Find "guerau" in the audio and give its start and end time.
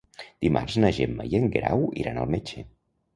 1.57-1.85